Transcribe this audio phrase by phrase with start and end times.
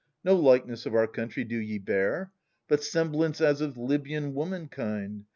[0.23, 2.31] No likeness of our country do ye bear.
[2.67, 5.25] But semblance as of Libyan womankind.